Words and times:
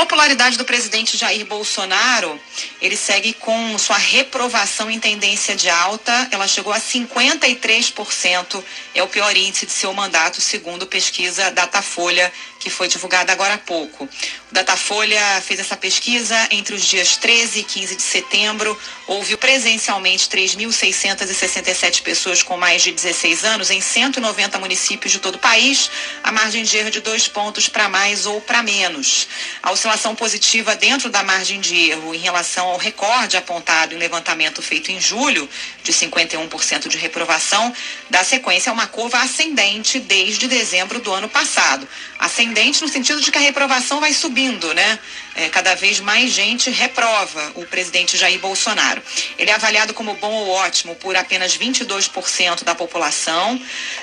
popularidade 0.00 0.56
do 0.56 0.64
presidente 0.64 1.14
Jair 1.14 1.44
Bolsonaro, 1.44 2.40
ele 2.80 2.96
segue 2.96 3.34
com 3.34 3.76
sua 3.76 3.98
reprovação 3.98 4.90
em 4.90 4.98
tendência 4.98 5.54
de 5.54 5.68
alta. 5.68 6.28
Ela 6.30 6.48
chegou 6.48 6.72
a 6.72 6.80
53%, 6.80 8.64
é 8.94 9.02
o 9.02 9.08
pior 9.08 9.36
índice 9.36 9.66
de 9.66 9.72
seu 9.72 9.92
mandato, 9.92 10.40
segundo 10.40 10.86
pesquisa 10.86 11.50
Datafolha, 11.50 12.32
que 12.58 12.70
foi 12.70 12.88
divulgada 12.88 13.32
agora 13.32 13.54
há 13.54 13.58
pouco. 13.58 14.04
O 14.04 14.54
Datafolha 14.54 15.20
fez 15.42 15.60
essa 15.60 15.76
pesquisa 15.76 16.36
entre 16.50 16.74
os 16.74 16.82
dias 16.82 17.16
13 17.16 17.60
e 17.60 17.64
15 17.64 17.96
de 17.96 18.02
setembro. 18.02 18.78
Houve 19.06 19.36
presencialmente 19.36 20.28
3.667 20.28 22.02
pessoas 22.02 22.42
com 22.42 22.56
mais 22.56 22.82
de 22.82 22.92
16 22.92 23.44
anos 23.44 23.70
em 23.70 23.80
190 23.80 24.58
municípios 24.58 25.12
de 25.12 25.18
todo 25.18 25.36
o 25.36 25.38
país. 25.38 25.90
A 26.22 26.32
margem 26.32 26.62
de 26.62 26.76
erro 26.76 26.90
de 26.90 27.00
dois 27.00 27.28
pontos 27.28 27.68
para 27.68 27.88
mais 27.88 28.26
ou 28.26 28.40
para 28.40 28.62
menos. 28.62 29.26
A 29.62 29.70
oscilação 29.90 30.14
positiva 30.14 30.76
dentro 30.76 31.10
da 31.10 31.24
margem 31.24 31.60
de 31.60 31.90
erro 31.90 32.14
em 32.14 32.18
relação 32.18 32.68
ao 32.68 32.76
recorde 32.76 33.36
apontado 33.36 33.92
em 33.92 33.98
levantamento 33.98 34.62
feito 34.62 34.92
em 34.92 35.00
julho, 35.00 35.48
de 35.82 35.92
51% 35.92 36.86
de 36.86 36.96
reprovação, 36.96 37.74
dá 38.08 38.22
sequência 38.22 38.70
a 38.70 38.72
uma 38.72 38.86
curva 38.86 39.18
ascendente 39.18 39.98
desde 39.98 40.46
dezembro 40.46 41.00
do 41.00 41.12
ano 41.12 41.28
passado. 41.28 41.88
Ascendente 42.20 42.80
no 42.80 42.88
sentido 42.88 43.20
de 43.20 43.32
que 43.32 43.38
a 43.38 43.40
reprovação 43.40 43.98
vai 43.98 44.12
subindo, 44.12 44.72
né? 44.74 44.98
É, 45.34 45.48
cada 45.48 45.74
vez 45.74 45.98
mais 45.98 46.30
gente 46.30 46.70
reprova 46.70 47.52
o 47.56 47.64
presidente 47.66 48.16
Jair 48.16 48.38
Bolsonaro. 48.38 49.02
Ele 49.38 49.50
é 49.50 49.54
avaliado 49.54 49.92
como 49.92 50.14
bom 50.14 50.32
ou 50.32 50.50
ótimo 50.50 50.94
por 50.96 51.16
apenas 51.16 51.56
22% 51.56 52.62
da 52.62 52.74
população, 52.76 53.60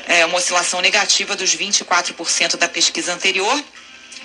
é, 0.07 0.25
uma 0.25 0.37
oscilação 0.37 0.81
negativa 0.81 1.35
dos 1.35 1.55
24% 1.55 2.57
da 2.57 2.67
pesquisa 2.67 3.13
anterior 3.13 3.63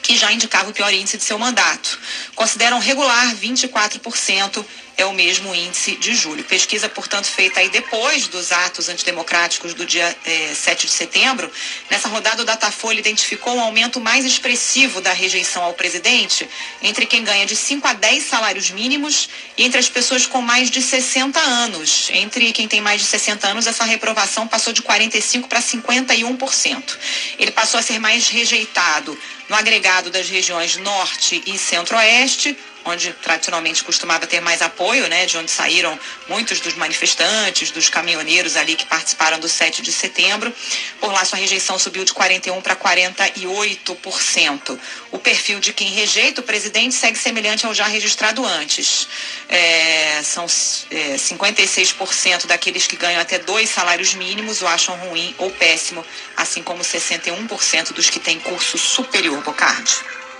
que 0.02 0.16
já 0.16 0.32
indicava 0.32 0.70
o 0.70 0.72
pior 0.72 0.92
índice 0.92 1.16
de 1.16 1.24
seu 1.24 1.38
mandato. 1.38 1.98
Consideram 2.34 2.78
regular 2.78 3.34
24% 3.36 4.64
é 4.96 5.04
o 5.04 5.12
mesmo 5.12 5.54
índice 5.54 5.96
de 5.96 6.14
julho. 6.14 6.44
Pesquisa, 6.44 6.88
portanto, 6.88 7.26
feita 7.26 7.60
aí 7.60 7.68
depois 7.68 8.26
dos 8.28 8.52
atos 8.52 8.88
antidemocráticos 8.88 9.74
do 9.74 9.86
dia 9.86 10.16
eh, 10.24 10.52
7 10.54 10.86
de 10.86 10.92
setembro. 10.92 11.50
Nessa 11.90 12.08
rodada, 12.08 12.42
o 12.42 12.44
Datafolha 12.44 13.00
identificou 13.00 13.54
um 13.54 13.60
aumento 13.60 14.00
mais 14.00 14.24
expressivo 14.24 15.00
da 15.00 15.12
rejeição 15.12 15.62
ao 15.62 15.74
presidente 15.74 16.48
entre 16.82 17.06
quem 17.06 17.24
ganha 17.24 17.46
de 17.46 17.56
5 17.56 17.86
a 17.86 17.92
10 17.92 18.24
salários 18.24 18.70
mínimos 18.70 19.28
e 19.56 19.64
entre 19.64 19.78
as 19.78 19.88
pessoas 19.88 20.26
com 20.26 20.40
mais 20.40 20.70
de 20.70 20.82
60 20.82 21.38
anos. 21.38 22.08
Entre 22.12 22.52
quem 22.52 22.68
tem 22.68 22.80
mais 22.80 23.00
de 23.00 23.06
60 23.06 23.48
anos, 23.48 23.66
essa 23.66 23.84
reprovação 23.84 24.46
passou 24.46 24.72
de 24.72 24.82
45% 24.82 25.46
para 25.46 25.60
51%. 25.60 26.98
Ele 27.38 27.50
passou 27.50 27.80
a 27.80 27.82
ser 27.82 27.98
mais 27.98 28.28
rejeitado 28.28 29.18
no 29.48 29.56
agregado 29.56 30.10
das 30.10 30.28
regiões 30.28 30.76
Norte 30.76 31.42
e 31.46 31.58
Centro-Oeste, 31.58 32.56
onde 32.84 33.12
tradicionalmente 33.22 33.84
costumava 33.84 34.26
ter 34.26 34.40
mais 34.40 34.62
apoio, 34.92 35.08
né, 35.08 35.24
de 35.24 35.38
onde 35.38 35.50
saíram 35.50 35.98
muitos 36.28 36.60
dos 36.60 36.74
manifestantes, 36.74 37.70
dos 37.70 37.88
caminhoneiros 37.88 38.56
ali 38.56 38.76
que 38.76 38.84
participaram 38.84 39.40
do 39.40 39.48
7 39.48 39.80
de 39.80 39.90
setembro. 39.90 40.54
Por 41.00 41.10
lá, 41.10 41.24
sua 41.24 41.38
rejeição 41.38 41.78
subiu 41.78 42.04
de 42.04 42.12
41% 42.12 42.60
para 42.60 42.76
48%. 42.76 44.78
O 45.10 45.18
perfil 45.18 45.60
de 45.60 45.72
quem 45.72 45.88
rejeita 45.88 46.42
o 46.42 46.44
presidente 46.44 46.94
segue 46.94 47.18
semelhante 47.18 47.64
ao 47.64 47.72
já 47.72 47.86
registrado 47.86 48.44
antes. 48.44 49.08
É, 49.48 50.20
são 50.22 50.44
é, 50.90 51.16
56% 51.16 52.46
daqueles 52.46 52.86
que 52.86 52.96
ganham 52.96 53.20
até 53.20 53.38
dois 53.38 53.70
salários 53.70 54.14
mínimos 54.14 54.60
o 54.60 54.66
acham 54.66 54.94
ruim 54.96 55.34
ou 55.38 55.50
péssimo, 55.50 56.04
assim 56.36 56.62
como 56.62 56.82
61% 56.82 57.92
dos 57.92 58.10
que 58.10 58.20
têm 58.20 58.38
curso 58.38 58.76
superior, 58.76 59.42
Bocardi. 59.42 60.21